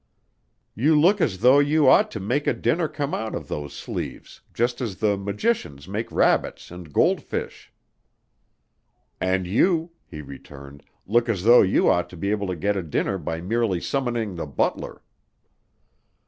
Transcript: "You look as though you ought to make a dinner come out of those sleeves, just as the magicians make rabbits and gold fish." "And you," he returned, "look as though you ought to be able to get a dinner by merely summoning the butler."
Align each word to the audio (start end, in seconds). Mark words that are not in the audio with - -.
"You 0.73 0.99
look 0.99 1.21
as 1.21 1.41
though 1.41 1.59
you 1.59 1.87
ought 1.87 2.09
to 2.09 2.19
make 2.19 2.47
a 2.47 2.55
dinner 2.55 2.87
come 2.87 3.13
out 3.13 3.35
of 3.35 3.47
those 3.47 3.71
sleeves, 3.71 4.41
just 4.51 4.81
as 4.81 4.95
the 4.97 5.15
magicians 5.15 5.87
make 5.87 6.11
rabbits 6.11 6.71
and 6.71 6.91
gold 6.91 7.21
fish." 7.21 7.71
"And 9.19 9.45
you," 9.45 9.91
he 10.07 10.23
returned, 10.23 10.81
"look 11.05 11.29
as 11.29 11.43
though 11.43 11.61
you 11.61 11.87
ought 11.87 12.09
to 12.09 12.17
be 12.17 12.31
able 12.31 12.47
to 12.47 12.55
get 12.55 12.75
a 12.75 12.81
dinner 12.81 13.19
by 13.19 13.41
merely 13.41 13.79
summoning 13.79 14.37
the 14.37 14.47
butler." 14.47 15.03